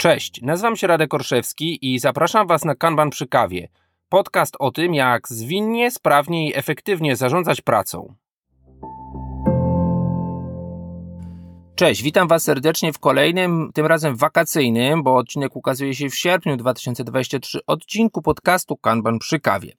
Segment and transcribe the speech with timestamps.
[0.00, 3.68] Cześć, nazywam się Radek Orszewski i zapraszam Was na Kanban przy kawie.
[4.08, 8.14] Podcast o tym, jak zwinnie, sprawnie i efektywnie zarządzać pracą.
[11.74, 16.56] Cześć, witam Was serdecznie w kolejnym, tym razem wakacyjnym, bo odcinek ukazuje się w sierpniu
[16.56, 19.72] 2023 odcinku podcastu Kanban przy kawie.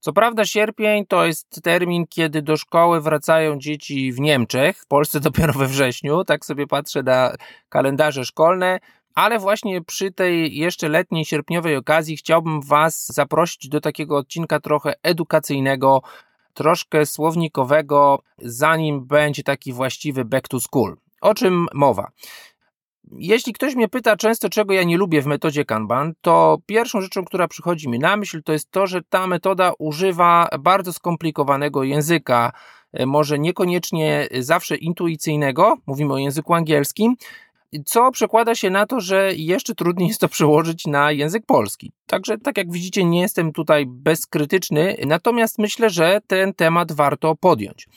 [0.00, 5.20] Co prawda sierpień to jest termin, kiedy do szkoły wracają dzieci w Niemczech, w Polsce
[5.30, 7.34] dopiero we wrześniu, tak sobie patrzę na
[7.68, 8.80] kalendarze szkolne,
[9.16, 14.94] ale właśnie przy tej jeszcze letniej, sierpniowej okazji chciałbym Was zaprosić do takiego odcinka trochę
[15.02, 16.02] edukacyjnego,
[16.54, 20.96] troszkę słownikowego, zanim będzie taki właściwy back to school.
[21.20, 22.10] O czym mowa?
[23.12, 27.24] Jeśli ktoś mnie pyta często, czego ja nie lubię w metodzie Kanban, to pierwszą rzeczą,
[27.24, 32.52] która przychodzi mi na myśl, to jest to, że ta metoda używa bardzo skomplikowanego języka,
[32.92, 37.16] e, może niekoniecznie zawsze intuicyjnego, mówimy o języku angielskim,
[37.84, 41.92] co przekłada się na to, że jeszcze trudniej jest to przełożyć na język polski.
[42.06, 47.88] Także, tak jak widzicie, nie jestem tutaj bezkrytyczny, natomiast myślę, że ten temat warto podjąć.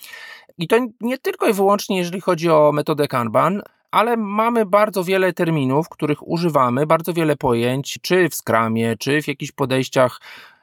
[0.57, 3.61] I to nie tylko i wyłącznie, jeżeli chodzi o metodę Kanban,
[3.91, 9.27] ale mamy bardzo wiele terminów, których używamy, bardzo wiele pojęć, czy w skramie, czy w
[9.27, 10.19] jakichś podejściach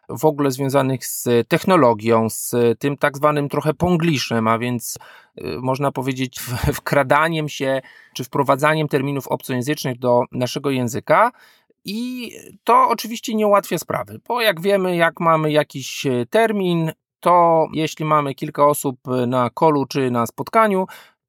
[0.09, 4.99] w ogóle związanych z technologią, z tym tak zwanym trochę pongliszem, a więc
[5.39, 6.41] y, można powiedzieć
[6.75, 7.81] wkradaniem się
[8.15, 11.33] czy wprowadzaniem terminów obcojęzycznych do naszego języka.
[11.85, 12.33] I
[12.65, 18.35] to oczywiście nie ułatwia sprawy, bo jak wiemy, jak mamy jakiś termin, to jeśli mamy
[18.35, 20.87] kilka osób na kolu czy na spotkaniu,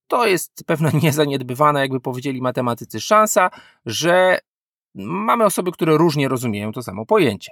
[0.07, 3.49] to jest pewna niezaniedbywana, jakby powiedzieli matematycy, szansa,
[3.85, 4.39] że
[4.97, 7.51] mamy osoby, które różnie rozumieją to samo pojęcie.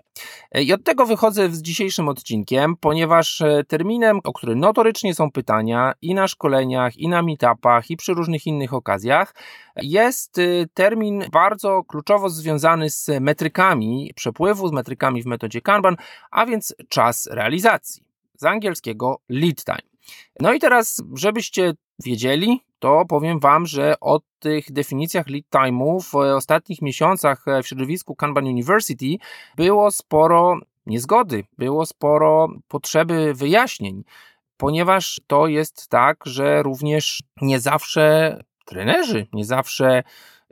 [0.55, 5.93] I od tego wychodzę z dzisiejszym odcinkiem, ponieważ e, terminem, o który notorycznie są pytania
[6.01, 9.35] i na szkoleniach, i na meetupach, i przy różnych innych okazjach,
[9.81, 10.41] jest e,
[10.73, 15.95] termin bardzo kluczowo związany z metrykami przepływu, z metrykami w metodzie Kanban,
[16.31, 18.03] a więc czas realizacji.
[18.37, 19.94] Z angielskiego lead time.
[20.39, 21.73] No i teraz, żebyście
[22.03, 28.15] wiedzieli, to powiem Wam, że o tych definicjach lead time'u w ostatnich miesiącach w środowisku
[28.15, 29.05] Kanban University
[29.55, 34.03] było sporo niezgody, było sporo potrzeby wyjaśnień,
[34.57, 40.03] ponieważ to jest tak, że również nie zawsze trenerzy, nie zawsze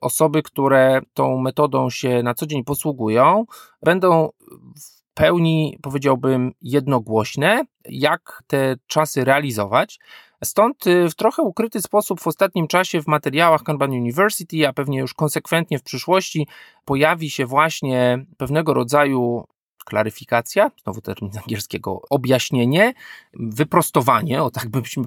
[0.02, 3.46] osoby, które tą metodą się na co dzień posługują,
[3.82, 4.30] będą
[4.76, 10.00] w pełni, powiedziałbym, jednogłośne, jak te czasy realizować.
[10.44, 15.00] Stąd y, w trochę ukryty sposób w ostatnim czasie w materiałach Kanban University, a pewnie
[15.00, 16.48] już konsekwentnie w przyszłości,
[16.86, 19.46] pojawi się właśnie pewnego rodzaju
[19.86, 22.94] klaryfikacja, znowu termin angielskiego, objaśnienie,
[23.34, 25.04] wyprostowanie, o tak byśmy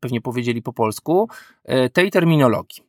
[0.00, 1.28] pewnie powiedzieli po polsku,
[1.86, 2.82] y, tej terminologii.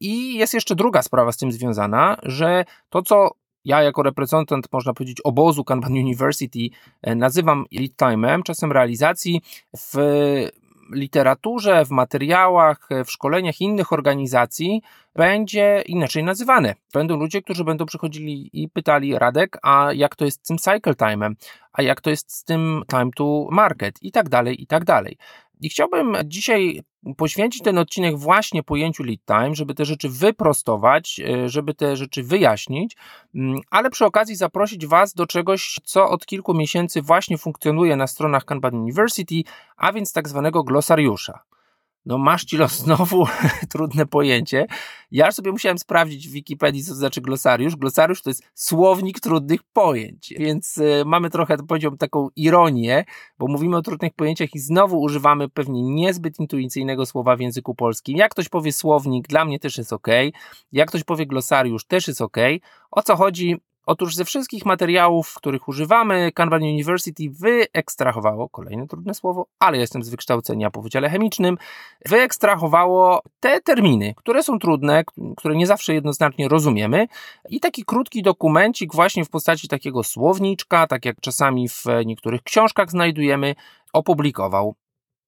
[0.00, 3.30] I jest jeszcze druga sprawa z tym związana, że to, co
[3.64, 6.58] ja jako reprezentant, można powiedzieć, obozu Kanban University
[7.08, 9.40] y, nazywam lead time'em, czasem realizacji
[9.76, 9.96] w
[10.92, 14.82] literaturze, w materiałach, w szkoleniach innych organizacji
[15.14, 16.74] będzie inaczej nazywane.
[16.94, 20.92] Będą ludzie, którzy będą przychodzili i pytali Radek, a jak to jest z tym cycle
[20.92, 21.34] time'em,
[21.72, 25.16] a jak to jest z tym time to market i tak dalej, i tak dalej.
[25.60, 26.82] I chciałbym dzisiaj
[27.16, 32.22] poświęcić ten odcinek właśnie pojęciu lead time, żeby te rzeczy wyprostować, e, żeby te rzeczy
[32.22, 32.96] wyjaśnić,
[33.34, 38.06] mm, ale przy okazji zaprosić Was do czegoś, co od kilku miesięcy właśnie funkcjonuje na
[38.06, 39.42] stronach Kanban University,
[39.76, 41.42] a więc tak zwanego glosariusza.
[42.06, 43.26] No masz ci los znowu
[43.68, 44.66] trudne pojęcie.
[45.10, 47.76] Ja sobie musiałem sprawdzić w Wikipedii, co znaczy glosariusz.
[47.76, 53.04] Glosariusz to jest słownik trudnych pojęć, więc y, mamy trochę, powiedziałbym, taką ironię,
[53.38, 58.16] bo mówimy o trudnych pojęciach i znowu używamy pewnie niezbyt intuicyjnego słowa w języku polskim.
[58.16, 60.08] Jak ktoś powie słownik, dla mnie też jest ok.
[60.72, 62.36] Jak ktoś powie glosariusz, też jest ok.
[62.90, 63.56] O co chodzi?
[63.86, 70.08] Otóż ze wszystkich materiałów, których używamy, Kanban University wyekstrahowało, kolejne trudne słowo, ale jestem z
[70.08, 71.58] wykształcenia po Wydziale Chemicznym,
[72.06, 75.04] wyekstrahowało te terminy, które są trudne,
[75.36, 77.06] które nie zawsze jednoznacznie rozumiemy
[77.48, 82.90] i taki krótki dokumencik właśnie w postaci takiego słowniczka, tak jak czasami w niektórych książkach
[82.90, 83.54] znajdujemy,
[83.92, 84.74] opublikował.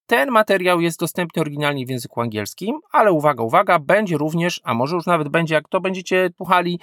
[0.06, 4.96] Ten materiał jest dostępny oryginalnie w języku angielskim, ale uwaga, uwaga, będzie również, a może
[4.96, 6.80] już nawet będzie, jak to będziecie słuchali,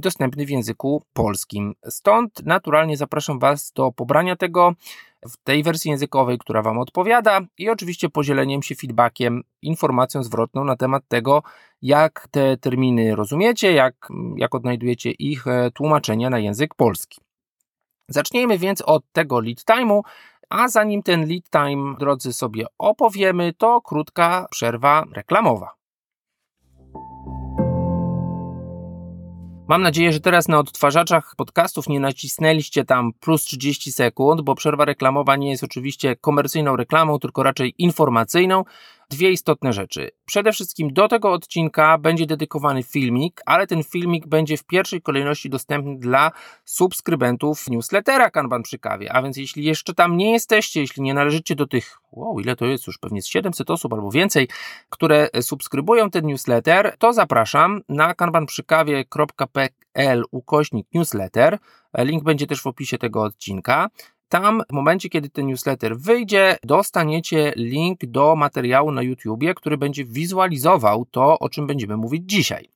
[0.00, 1.74] dostępny w języku polskim.
[1.88, 4.74] Stąd naturalnie zapraszam Was do pobrania tego
[5.28, 10.76] w tej wersji językowej, która Wam odpowiada i oczywiście podzieleniem się feedbackiem, informacją zwrotną na
[10.76, 11.42] temat tego,
[11.82, 17.20] jak te terminy rozumiecie, jak, jak odnajdujecie ich e, tłumaczenia na język polski.
[18.08, 20.00] Zacznijmy więc od tego lead time'u,
[20.50, 25.74] a zanim ten lead time, drodzy sobie opowiemy, to krótka przerwa reklamowa.
[29.68, 34.84] Mam nadzieję, że teraz na odtwarzaczach podcastów nie nacisnęliście tam plus 30 sekund, bo przerwa
[34.84, 38.64] reklamowa nie jest oczywiście komercyjną reklamą, tylko raczej informacyjną
[39.10, 40.10] dwie istotne rzeczy.
[40.24, 45.50] Przede wszystkim do tego odcinka będzie dedykowany filmik, ale ten filmik będzie w pierwszej kolejności
[45.50, 46.32] dostępny dla
[46.64, 49.12] subskrybentów newslettera Kanban przy kawie.
[49.12, 52.66] A więc jeśli jeszcze tam nie jesteście, jeśli nie należycie do tych, wow, ile to
[52.66, 54.48] jest już, pewnie z 700 osób albo więcej,
[54.88, 61.58] które subskrybują ten newsletter, to zapraszam na kanbanprzykawie.pl ukośnik newsletter.
[61.98, 63.88] Link będzie też w opisie tego odcinka.
[64.30, 70.04] Tam, w momencie, kiedy ten newsletter wyjdzie, dostaniecie link do materiału na YouTubie, który będzie
[70.04, 72.68] wizualizował to, o czym będziemy mówić dzisiaj.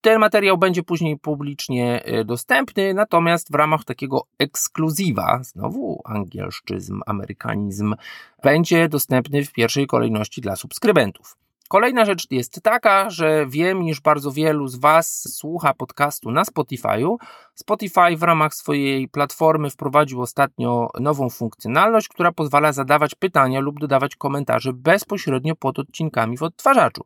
[0.00, 7.94] Ten materiał będzie później publicznie e, dostępny, natomiast w ramach takiego ekskluzywa, znowu angielszczyzm, amerykanizm,
[8.42, 11.36] będzie dostępny w pierwszej kolejności dla subskrybentów.
[11.68, 17.16] Kolejna rzecz jest taka, że wiem, iż bardzo wielu z Was słucha podcastu na Spotify'u.
[17.54, 24.16] Spotify w ramach swojej platformy wprowadził ostatnio nową funkcjonalność, która pozwala zadawać pytania lub dodawać
[24.16, 27.04] komentarze bezpośrednio pod odcinkami w odtwarzaczu.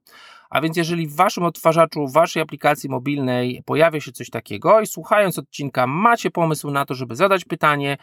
[0.50, 4.86] A więc jeżeli w waszym odtwarzaczu, w waszej aplikacji mobilnej pojawia się coś takiego i
[4.86, 7.96] słuchając odcinka macie pomysł na to, żeby zadać pytanie,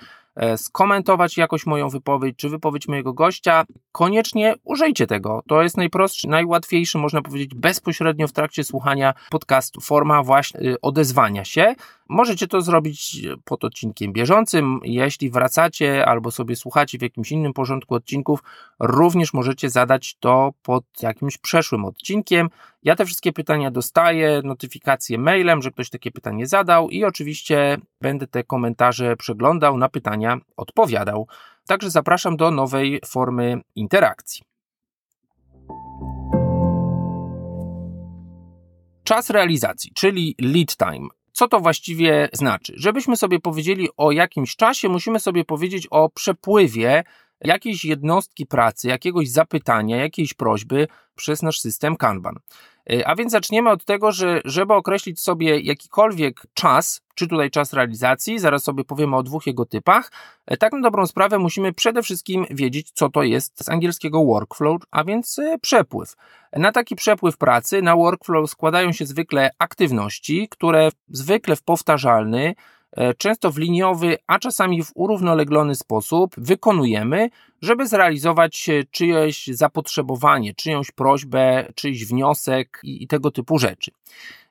[0.58, 5.44] skomentować jakoś moją wypowiedź czy wypowiedź mojego gościa, koniecznie użyjcie tego.
[5.48, 11.46] To jest najprostszy, najłatwiejszy, można powiedzieć, bezpośrednio w trakcie słuchania podcastu forma właśnie e, odezwania
[11.46, 11.76] się.
[12.10, 14.80] Możecie to zrobić pod odcinkiem bieżącym.
[14.84, 18.44] Jeśli wracacie albo sobie słuchacie w jakimś innym porządku odcinków,
[18.80, 22.50] również możecie zadać to pod jakimś przeszłym odcinkiem.
[22.84, 28.28] Ja te wszystkie pytania dostaję, notyfikacje mailem, że ktoś takie pytanie zadał i oczywiście będę
[28.28, 30.27] te komentarze przeglądał, na pytania
[30.58, 31.28] odpowiadał.
[31.68, 34.44] Także zapraszam do nowej formy interakcji.
[39.04, 41.08] Czas realizacji, czyli lead time.
[41.32, 42.74] Co to właściwie znaczy?
[42.78, 47.04] Żebyśmy sobie powiedzieli o jakimś czasie, musimy sobie powiedzieć o przepływie
[47.42, 52.36] jakiejś jednostki pracy, jakiegoś zapytania, jakiejś prośby przez nasz system Kanban.
[52.90, 57.74] E, a więc zaczniemy od tego, że żeby określić sobie jakikolwiek czas, czy tutaj czas
[57.74, 60.12] realizacji, zaraz sobie powiemy o dwóch jego typach,
[60.46, 64.82] e, tak na dobrą sprawę musimy przede wszystkim wiedzieć, co to jest z angielskiego workflow,
[64.92, 66.16] a więc e, przepływ.
[66.54, 72.56] Na taki przepływ pracy, na workflow składają się zwykle aktywności, które zwykle w powtarzalny,
[73.18, 77.30] często w liniowy, a czasami w urównoleglony sposób wykonujemy,
[77.62, 83.92] żeby zrealizować czyjeś zapotrzebowanie, czyjąś prośbę, czyjś wniosek i, i tego typu rzeczy.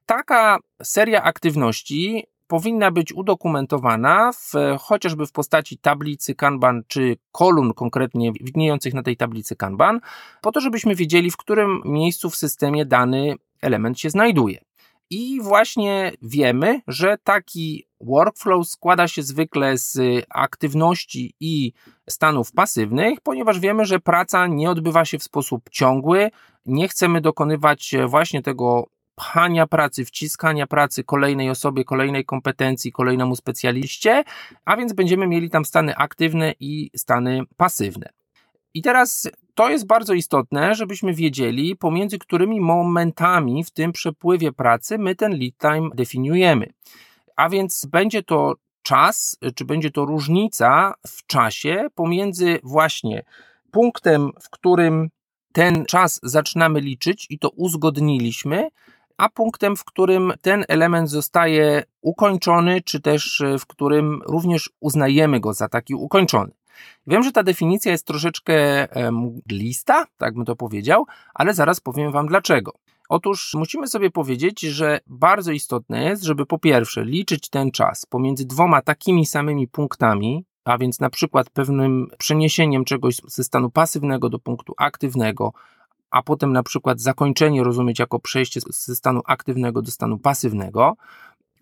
[0.07, 8.33] Taka seria aktywności powinna być udokumentowana w, chociażby w postaci tablicy Kanban czy kolumn konkretnie
[8.33, 10.01] widniejących na tej tablicy Kanban,
[10.41, 14.61] po to, żebyśmy wiedzieli, w którym miejscu w systemie dany element się znajduje.
[15.11, 19.99] I właśnie wiemy, że taki workflow składa się zwykle z
[20.29, 21.73] aktywności i
[22.11, 26.31] stanów pasywnych, ponieważ wiemy, że praca nie odbywa się w sposób ciągły.
[26.67, 34.25] Nie chcemy dokonywać właśnie tego pchania pracy, wciskania pracy kolejnej osobie, kolejnej kompetencji, kolejnemu specjaliście,
[34.65, 38.09] a więc będziemy mieli tam stany aktywne i stany pasywne.
[38.75, 44.99] I teraz to jest bardzo istotne, żebyśmy wiedzieli, pomiędzy którymi momentami w tym przepływie pracy
[44.99, 46.73] my ten lead time definiujemy.
[47.37, 53.25] A więc będzie to czas, czy będzie to różnica w czasie pomiędzy właśnie
[53.71, 55.09] punktem, w którym
[55.53, 58.69] ten czas zaczynamy liczyć i to uzgodniliśmy,
[59.17, 65.53] a punktem, w którym ten element zostaje ukończony, czy też w którym również uznajemy go
[65.53, 66.53] za taki ukończony.
[67.07, 72.27] Wiem, że ta definicja jest troszeczkę mglista, tak bym to powiedział, ale zaraz powiem Wam
[72.27, 72.73] dlaczego.
[73.09, 78.47] Otóż musimy sobie powiedzieć, że bardzo istotne jest, żeby po pierwsze liczyć ten czas pomiędzy
[78.47, 84.39] dwoma takimi samymi punktami, a więc na przykład pewnym przeniesieniem czegoś ze stanu pasywnego do
[84.39, 85.53] punktu aktywnego,
[86.11, 90.97] a potem na przykład zakończenie rozumieć jako przejście ze stanu aktywnego do stanu pasywnego,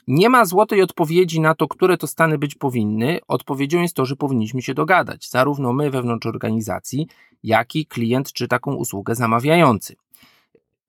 [0.06, 3.18] nie ma złotej odpowiedzi na to, które to stany być powinny.
[3.28, 7.06] Odpowiedzią jest to, że powinniśmy się dogadać, zarówno my wewnątrz organizacji,
[7.42, 9.96] jak i klient czy taką usługę zamawiający.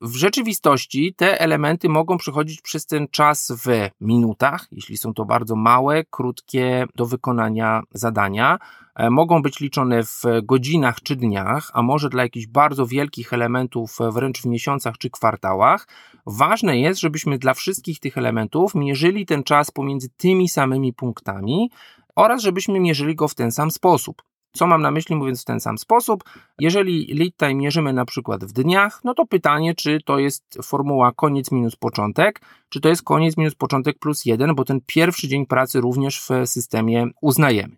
[0.02, 5.56] W rzeczywistości te elementy mogą przechodzić przez ten czas w minutach, jeśli są to bardzo
[5.56, 8.58] małe, krótkie do wykonania zadania.
[8.96, 13.98] E, mogą być liczone w godzinach czy dniach, a może dla jakichś bardzo wielkich elementów
[14.12, 15.88] wręcz w miesiącach czy kwartałach.
[16.26, 21.70] Ważne jest, żebyśmy dla wszystkich tych elementów mierzyli ten czas pomiędzy tymi samymi punktami
[22.16, 24.24] oraz żebyśmy mierzyli go w ten sam sposób.
[24.56, 26.24] Co mam na myśli mówiąc w ten sam sposób?
[26.60, 31.12] Jeżeli lead time mierzymy na przykład w dniach, no to pytanie, czy to jest formuła
[31.12, 35.46] koniec minus początek, czy to jest koniec minus początek plus jeden, bo ten pierwszy dzień
[35.46, 37.76] pracy również w systemie uznajemy.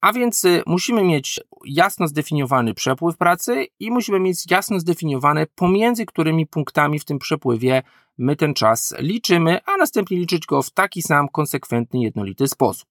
[0.00, 6.06] A więc y, musimy mieć jasno zdefiniowany przepływ pracy i musimy mieć jasno zdefiniowane pomiędzy
[6.06, 7.82] którymi punktami w tym przepływie
[8.18, 12.88] my ten czas liczymy, a następnie liczyć go w taki sam konsekwentny, jednolity sposób.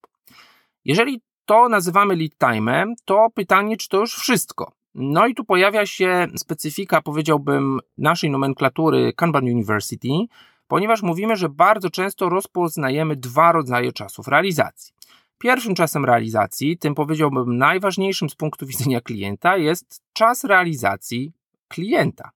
[0.85, 4.71] Jeżeli to nazywamy lead time'em, to pytanie, czy to już wszystko.
[4.95, 10.09] No i tu pojawia się specyfika, powiedziałbym, naszej nomenklatury Kanban University,
[10.67, 14.93] ponieważ mówimy, że bardzo często rozpoznajemy dwa rodzaje czasów realizacji.
[15.37, 21.31] Pierwszym czasem realizacji, tym powiedziałbym najważniejszym z punktu widzenia klienta, jest czas realizacji
[21.67, 22.29] klienta,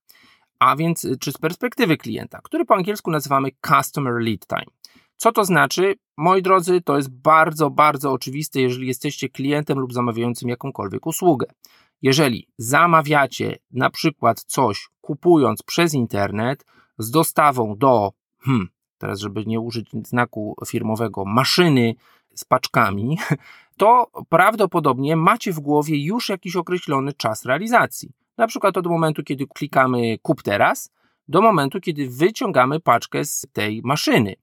[0.60, 4.72] a więc czy z perspektywy klienta, który po angielsku nazywamy Customer Lead Time.
[5.22, 5.96] Co to znaczy?
[6.18, 11.48] Moi drodzy, to jest bardzo, bardzo oczywiste, jeżeli jesteście klientem lub zamawiającym jakąkolwiek usługę.
[12.02, 16.66] Jeżeli zamawiacie na przykład coś kupując przez internet
[16.98, 21.96] z dostawą do, hmm, teraz żeby nie użyć znaku firmowego, maszyny
[22.36, 23.18] z paczkami,
[23.78, 28.12] to prawdopodobnie macie w głowie już jakiś określony czas realizacji.
[28.38, 30.92] Na przykład od momentu, kiedy klikamy kup teraz,
[31.28, 34.36] do momentu, kiedy wyciągamy paczkę z tej maszyny.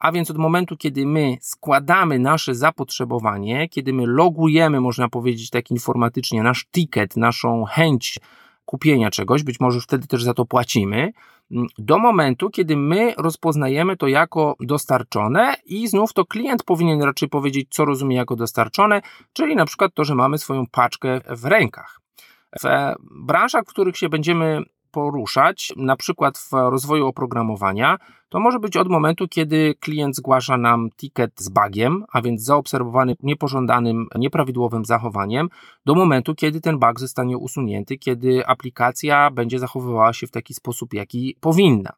[0.00, 5.70] A więc od momentu, kiedy my składamy nasze zapotrzebowanie, kiedy my logujemy, można powiedzieć tak
[5.70, 8.18] informatycznie, nasz ticket, naszą chęć
[8.64, 11.12] kupienia czegoś, być może wtedy też za to płacimy,
[11.50, 17.28] mm, do momentu, kiedy my rozpoznajemy to jako dostarczone i znów to klient powinien raczej
[17.28, 19.02] powiedzieć, co rozumie jako dostarczone,
[19.32, 22.00] czyli na przykład to, że mamy swoją paczkę w rękach.
[22.62, 28.76] W branżach, w których się będziemy poruszać, na przykład w rozwoju oprogramowania, to może być
[28.76, 35.48] od momentu, kiedy klient zgłasza nam ticket z bugiem, a więc zaobserwowany niepożądanym, nieprawidłowym zachowaniem,
[35.86, 40.94] do momentu, kiedy ten bug zostanie usunięty, kiedy aplikacja będzie zachowywała się w taki sposób,
[40.94, 41.92] jaki powinna.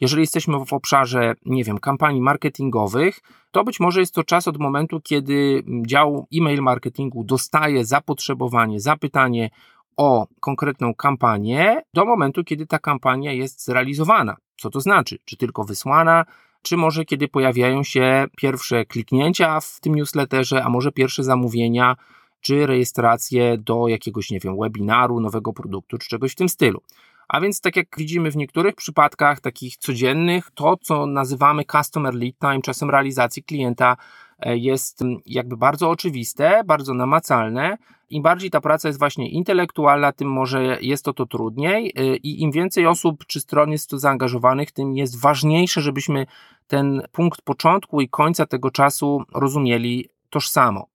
[0.00, 3.20] Jeżeli jesteśmy w obszarze, nie wiem, kampanii marketingowych,
[3.50, 9.50] to być może jest to czas od momentu, kiedy dział e-mail marketingu dostaje zapotrzebowanie, zapytanie
[9.96, 14.36] o konkretną kampanię do momentu, kiedy ta kampania jest zrealizowana.
[14.60, 15.18] Co to znaczy?
[15.24, 16.24] Czy tylko wysłana,
[16.62, 21.96] czy może kiedy pojawiają się pierwsze kliknięcia w tym newsletterze, a może pierwsze zamówienia,
[22.40, 26.82] czy rejestracje do jakiegoś, nie wiem, webinaru, nowego produktu, czy czegoś w tym stylu.
[27.28, 32.38] A więc, tak jak widzimy w niektórych przypadkach takich codziennych, to co nazywamy customer lead
[32.38, 33.96] time, czasem realizacji klienta,
[34.44, 37.78] jest jakby bardzo oczywiste, bardzo namacalne.
[38.10, 42.42] Im bardziej ta praca jest właśnie intelektualna, tym może jest to to trudniej e, i
[42.42, 46.26] im więcej osób czy stron jest to zaangażowanych, tym jest ważniejsze, żebyśmy
[46.66, 50.92] ten punkt początku i końca tego czasu rozumieli tożsamo.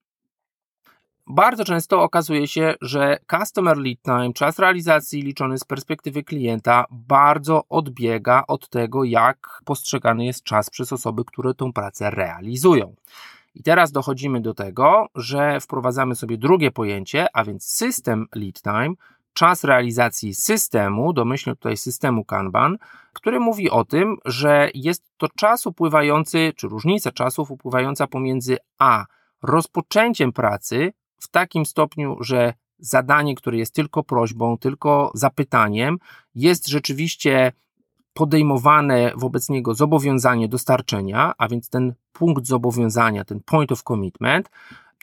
[1.30, 7.62] Bardzo często okazuje się, że customer lead time, czas realizacji liczony z perspektywy klienta, bardzo
[7.68, 12.94] odbiega od tego, jak postrzegany jest czas przez osoby, które tą pracę realizują.
[13.54, 18.94] I teraz dochodzimy do tego, że wprowadzamy sobie drugie pojęcie, a więc system lead time,
[19.32, 22.78] czas realizacji systemu, domyślnie tutaj systemu Kanban,
[23.12, 29.06] który mówi o tym, że jest to czas upływający, czy różnica czasów upływająca pomiędzy A
[29.42, 35.98] rozpoczęciem pracy w takim stopniu, że zadanie, które jest tylko prośbą, tylko zapytaniem,
[36.34, 37.52] jest rzeczywiście
[38.18, 44.50] podejmowane wobec niego zobowiązanie dostarczenia, a więc ten punkt zobowiązania, ten point of commitment,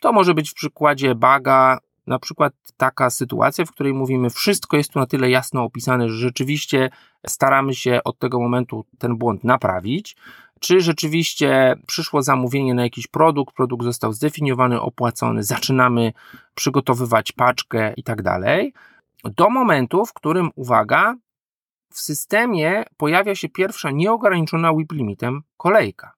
[0.02, 4.92] to może być w przykładzie baga na przykład taka sytuacja, w której mówimy, wszystko jest
[4.92, 6.90] tu na tyle jasno opisane, że rzeczywiście
[7.28, 10.16] staramy się od tego momentu ten błąd naprawić.
[10.60, 16.14] Czy rzeczywiście przyszło zamówienie na jakiś produkt, produkt został zdefiniowany, opłacony, zaczynamy
[16.56, 18.74] przygotowywać paczkę i tak dalej,
[19.24, 21.16] do momentu, w którym, uwaga,
[21.96, 26.14] w systemie pojawia się pierwsza nieograniczona WIP limitem kolejka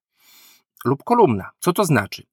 [0.86, 1.50] lub kolumna.
[1.60, 2.24] Co to znaczy?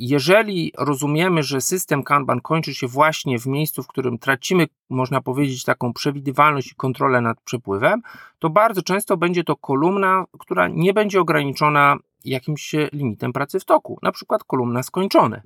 [0.00, 5.64] jeżeli rozumiemy, że system Kanban kończy się właśnie w miejscu, w którym tracimy, można powiedzieć,
[5.64, 8.02] taką przewidywalność i kontrolę nad przepływem,
[8.38, 13.98] to bardzo często będzie to kolumna, która nie będzie ograniczona jakimś limitem pracy w toku,
[14.02, 15.42] na przykład kolumna skończone,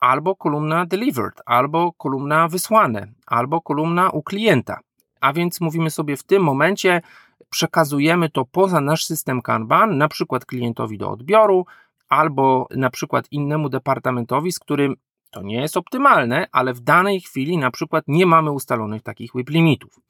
[0.00, 4.80] albo kolumna delivered, albo kolumna wysłane, albo kolumna u klienta.
[5.24, 7.02] A więc mówimy sobie w tym momencie,
[7.50, 11.66] przekazujemy to poza nasz system Kanban, na przykład klientowi do odbioru,
[12.08, 14.94] albo na przykład innemu departamentowi, z którym
[15.30, 19.50] to nie jest optymalne, ale w danej chwili na przykład nie mamy ustalonych takich WIP
[19.50, 20.00] limitów.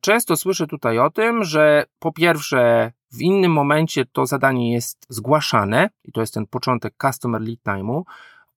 [0.00, 5.90] Często słyszę tutaj o tym, że po pierwsze w innym momencie to zadanie jest zgłaszane
[6.04, 8.02] i to jest ten początek customer lead time'u.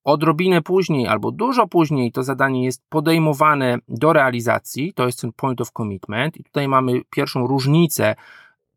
[0.04, 5.60] Odrobinę później albo dużo później to zadanie jest podejmowane do realizacji, to jest ten point
[5.60, 8.14] of commitment i tutaj mamy pierwszą różnicę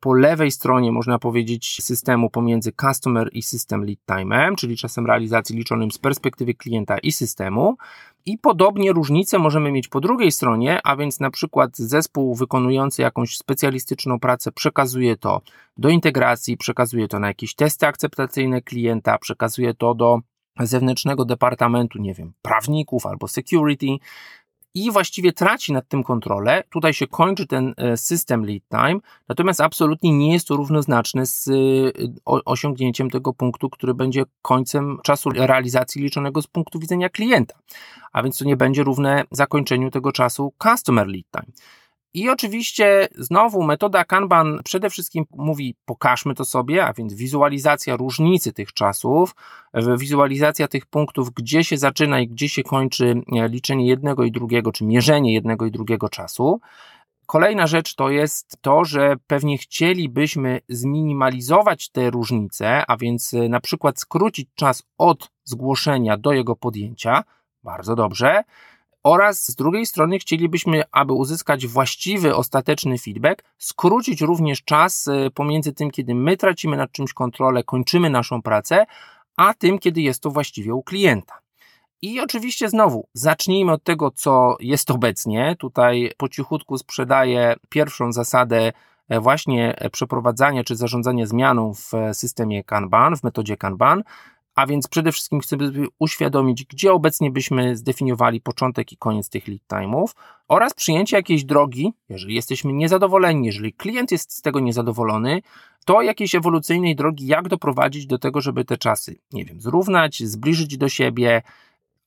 [0.04, 5.58] po lewej stronie, można powiedzieć, systemu pomiędzy customer i system lead time'em, czyli czasem realizacji
[5.58, 7.78] liczonym z perspektywy klienta i systemu.
[8.26, 13.38] I podobnie różnice możemy mieć po drugiej stronie, a więc na przykład zespół wykonujący jakąś
[13.38, 15.42] specjalistyczną pracę przekazuje to
[15.78, 20.20] do integracji, przekazuje to na jakieś testy akceptacyjne klienta, przekazuje to do
[20.60, 23.88] zewnętrznego departamentu, nie wiem, prawników albo security,
[24.76, 26.64] i właściwie traci nad tym kontrolę.
[26.70, 31.48] Tutaj się kończy ten e, system lead time, natomiast absolutnie nie jest to równoznaczne z
[31.48, 31.52] e,
[32.46, 37.56] osiągnięciem tego punktu, który będzie końcem czasu realizacji liczonego z punktu widzenia klienta.
[38.12, 41.54] A więc to nie będzie równe zakończeniu tego czasu customer lead time.
[42.14, 48.54] I oczywiście znowu metoda Kanban przede wszystkim mówi pokażmy to sobie, a więc wizualizacja różnicy
[48.54, 49.36] tych czasów,
[49.98, 54.72] wizualizacja tych punktów, gdzie się zaczyna i gdzie się kończy e, liczenie jednego i drugiego,
[54.72, 56.62] czy mierzenie jednego i drugiego czasu.
[57.26, 63.60] Kolejna rzecz to jest to, że pewnie chcielibyśmy zminimalizować te różnice, a więc e, na
[63.60, 67.24] przykład skrócić czas od zgłoszenia do jego podjęcia.
[67.64, 68.44] Bardzo dobrze
[69.04, 75.74] oraz z drugiej strony chcielibyśmy, aby uzyskać właściwy, ostateczny feedback, skrócić również czas e, pomiędzy
[75.74, 78.86] tym, kiedy my tracimy nad czymś kontrolę, kończymy naszą pracę,
[79.38, 81.40] a tym, kiedy jest to właściwie u klienta.
[82.02, 85.56] I oczywiście znowu, zacznijmy od tego, co jest obecnie.
[85.60, 88.74] Tutaj po cichutku sprzedaję pierwszą zasadę
[89.10, 94.04] e, właśnie przeprowadzania czy zarządzania zmianą w systemie Kanban, w metodzie Kanban,
[94.56, 99.62] a więc przede wszystkim chcemy uświadomić, gdzie obecnie byśmy zdefiniowali początek i koniec tych lead
[99.72, 100.08] time'ów
[100.48, 105.42] oraz przyjęcie jakiejś drogi, jeżeli jesteśmy niezadowoleni, jeżeli klient jest z tego niezadowolony,
[105.86, 110.78] to jakiejś ewolucyjnej drogi, jak doprowadzić do tego, żeby te czasy, nie wiem, zrównać, zbliżyć
[110.78, 111.42] do siebie,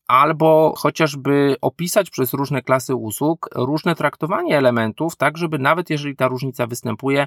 [0.07, 6.29] albo chociażby opisać przez różne klasy usług różne traktowanie elementów, tak żeby nawet jeżeli ta
[6.29, 7.27] różnica występuje,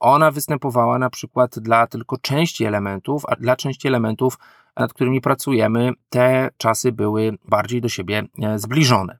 [0.00, 4.38] ona występowała na przykład dla tylko części elementów, a dla części elementów,
[4.76, 9.18] nad którymi pracujemy, te czasy były bardziej do siebie e, zbliżone.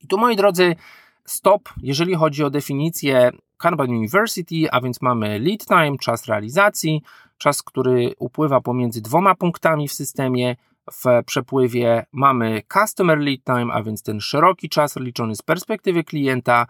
[0.00, 0.76] I tu, moi drodzy,
[1.24, 7.02] stop, jeżeli chodzi o definicję Kanban University, a więc mamy lead time, czas realizacji,
[7.38, 10.56] czas, który upływa pomiędzy dwoma punktami w systemie.
[10.92, 16.66] W przepływie mamy customer lead time, a więc ten szeroki czas liczony z perspektywy klienta,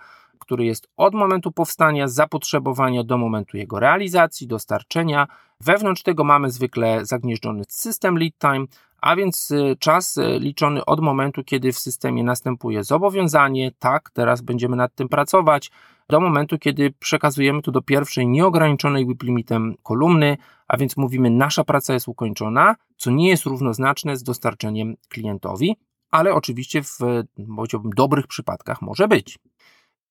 [0.46, 5.26] który jest od momentu powstania zapotrzebowania do momentu jego realizacji, dostarczenia.
[5.60, 8.66] Wewnątrz tego mamy zwykle zagnieżdżony system lead time,
[9.00, 14.40] a więc y, czas y, liczony od momentu, kiedy w systemie następuje zobowiązanie, tak, teraz
[14.42, 15.70] będziemy nad tym pracować,
[16.08, 20.36] do momentu, kiedy przekazujemy to do pierwszej nieograniczonej WIP limitem kolumny,
[20.68, 25.76] a więc mówimy, nasza praca jest ukończona, co nie jest równoznaczne z dostarczeniem klientowi,
[26.10, 26.98] ale oczywiście w
[27.56, 29.38] powiedziałbym dobrych przypadkach może być.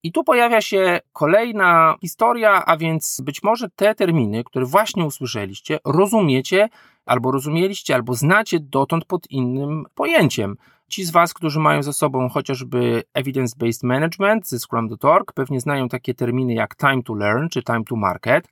[0.06, 5.80] I tu pojawia się kolejna historia, a więc być może te terminy, które właśnie usłyszeliście,
[5.86, 6.70] rozumiecie,
[7.06, 10.58] albo rozumieliście, albo znacie dotąd pod innym pojęciem.
[10.88, 16.14] Ci z Was, którzy mają za sobą chociażby Evidence-Based Management ze Scrum.org, pewnie znają takie
[16.14, 18.48] terminy jak time to learn czy time to market.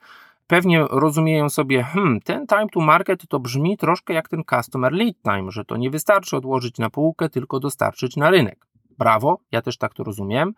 [0.48, 5.16] Pewnie rozumieją sobie, hmm, ten time to market to brzmi troszkę jak ten customer lead
[5.22, 8.66] time, że to nie wystarczy odłożyć na półkę, tylko dostarczyć na rynek.
[8.98, 10.54] Brawo, ja też tak to rozumiem.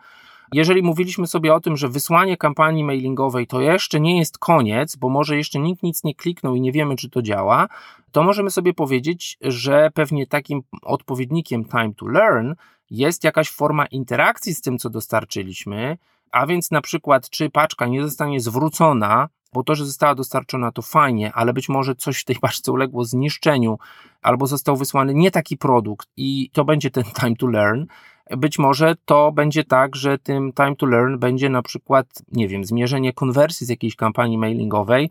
[0.53, 5.10] Jeżeli mówiliśmy sobie o tym, że wysłanie kampanii mailingowej to jeszcze nie jest koniec, bo
[5.10, 7.67] może jeszcze nikt nic nie kliknął i nie wiemy, czy to działa,
[8.12, 12.53] to możemy sobie powiedzieć, że pewnie takim odpowiednikiem time to learn
[12.91, 15.97] jest jakaś forma interakcji z tym, co dostarczyliśmy,
[16.31, 20.81] a więc na przykład, czy paczka nie zostanie zwrócona, bo to, że została dostarczona, to
[20.81, 23.77] fajnie, ale być może coś w tej paczce uległo zniszczeniu,
[24.21, 27.84] albo został wysłany nie taki produkt, i to będzie ten time to learn.
[28.29, 32.65] Być może to będzie tak, że tym time to learn będzie na przykład, nie wiem,
[32.65, 35.09] zmierzenie konwersji z jakiejś kampanii mailingowej,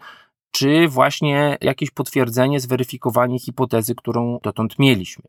[0.50, 5.24] czy właśnie jakieś potwierdzenie, zweryfikowanie hipotezy, którą dotąd mieliśmy.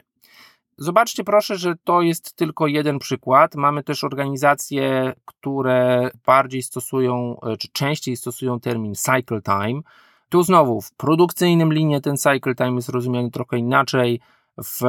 [0.77, 3.55] Zobaczcie proszę, że to jest tylko jeden przykład.
[3.55, 9.81] Mamy też organizacje, które bardziej stosują, czy częściej stosują termin cycle time.
[10.29, 14.19] Tu znowu w produkcyjnym linie ten cycle time jest rozumiany trochę inaczej
[14.63, 14.81] w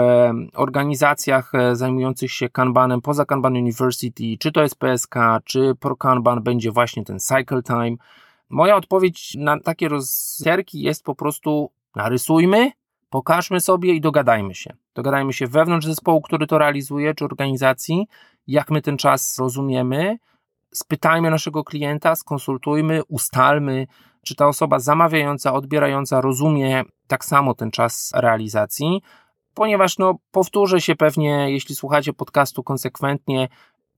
[0.55, 6.72] organizacjach e, zajmujących się Kanbanem poza Kanban University, czy to jest PSK, czy ProKanban, będzie
[6.72, 7.96] właśnie ten cycle time.
[8.48, 12.70] Moja odpowiedź na takie rozterki jest po prostu narysujmy,
[13.11, 14.74] pokażmy sobie i dogadajmy się.
[14.94, 18.07] Dogadajmy się wewnątrz zespołu, który to realizuje, czy organizacji,
[18.46, 20.18] jak my ten czas rozumiemy,
[20.74, 23.87] spytajmy naszego klienta, skonsultujmy, ustalmy,
[24.22, 29.02] czy ta osoba zamawiająca, odbierająca rozumie tak samo ten czas realizacji,
[29.57, 33.49] ponieważ no, powtórzę się pewnie, jeśli słuchacie podcastu konsekwentnie,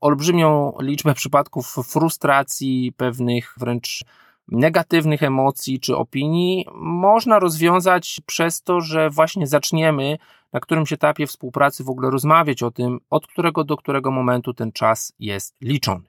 [0.00, 4.04] olbrzymią liczbę przypadków frustracji, pewnych wręcz
[4.48, 10.18] negatywnych emocji czy opinii można rozwiązać przez to, że właśnie zaczniemy
[10.52, 14.72] na którymś etapie współpracy w ogóle rozmawiać o tym, od którego do którego momentu ten
[14.72, 16.04] czas jest liczony.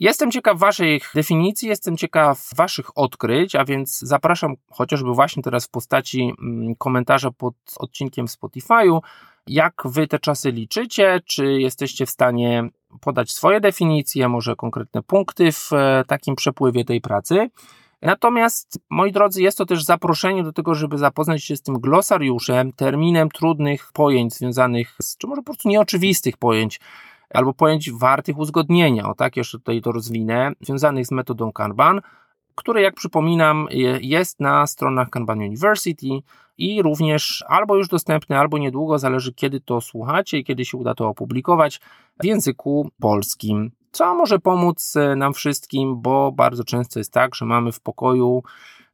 [0.00, 5.70] Jestem ciekaw Waszych definicji, jestem ciekaw Waszych odkryć, a więc zapraszam chociażby właśnie teraz w
[5.70, 9.00] postaci mm, komentarza pod odcinkiem w Spotify'u,
[9.46, 12.68] jak Wy te czasy liczycie, czy jesteście w stanie
[13.00, 17.50] podać swoje definicje, może konkretne punkty w e, takim przepływie tej pracy.
[18.02, 22.72] Natomiast, moi drodzy, jest to też zaproszenie do tego, żeby zapoznać się z tym glosariuszem,
[22.72, 26.80] terminem trudnych pojęć związanych z, czy może po prostu nieoczywistych pojęć,
[27.34, 32.00] albo pojęć wartych uzgodnienia, o tak jeszcze tutaj to rozwinę, związanych z metodą Kanban,
[32.54, 33.68] które, jak przypominam,
[34.00, 36.06] jest na stronach Kanban University
[36.58, 40.94] i również albo już dostępne, albo niedługo, zależy kiedy to słuchacie i kiedy się uda
[40.94, 41.80] to opublikować
[42.20, 43.70] w języku polskim.
[43.92, 48.42] Co może pomóc e, nam wszystkim, bo bardzo często jest tak, że mamy w pokoju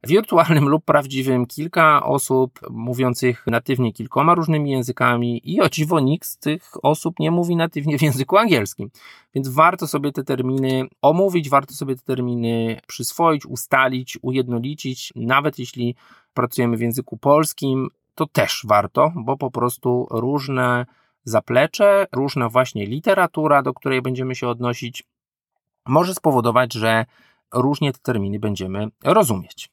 [0.07, 6.38] wirtualnym lub prawdziwym kilka osób mówiących natywnie kilkoma różnymi językami i o dziwo nikt z
[6.38, 8.90] tych osób nie mówi natywnie w języku angielskim.
[9.35, 15.95] Więc warto sobie te terminy omówić, warto sobie te terminy przyswoić, ustalić, ujednolicić, nawet jeśli
[16.35, 20.87] pracujemy w języku polskim, to też warto, bo po prostu różne
[21.25, 25.05] zaplecze, różna właśnie literatura, do której będziemy się odnosić,
[25.87, 27.05] może spowodować, że
[27.55, 29.71] różnie te terminy będziemy rozumieć.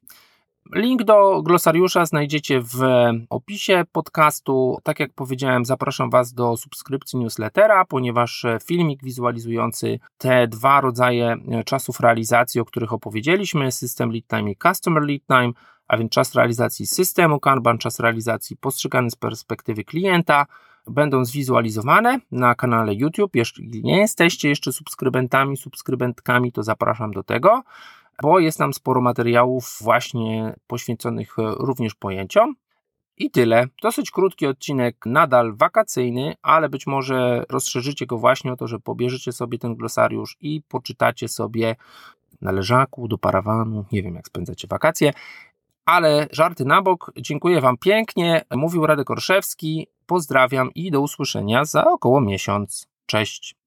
[0.76, 2.80] Link do glosariusza znajdziecie w
[3.30, 4.78] opisie podcastu.
[4.84, 12.00] Tak jak powiedziałem, zapraszam Was do subskrypcji newslettera, ponieważ filmik wizualizujący te dwa rodzaje czasów
[12.00, 15.52] realizacji, o których opowiedzieliśmy, system lead time i customer lead time,
[15.88, 20.46] a więc czas realizacji systemu Kanban, czas realizacji postrzegany z perspektywy klienta,
[20.88, 23.36] będą zwizualizowane na kanale YouTube.
[23.36, 27.64] Jeśli nie jesteście jeszcze subskrybentami, subskrybentkami, to zapraszam do tego,
[28.22, 32.56] bo jest tam sporo materiałów właśnie poświęconych również pojęciom.
[33.18, 33.66] I tyle.
[33.82, 39.32] Dosyć krótki odcinek, nadal wakacyjny, ale być może rozszerzycie go właśnie o to, że pobierzecie
[39.32, 41.76] sobie ten glosariusz i poczytacie sobie
[42.42, 45.14] na leżaku, do parawanu, nie wiem jak spędzacie wakacje.
[45.86, 48.42] Ale żarty na bok, dziękuję Wam pięknie.
[48.56, 49.88] Mówił Radek Orszewski.
[50.06, 52.88] Pozdrawiam i do usłyszenia za około miesiąc.
[53.06, 53.61] Cześć.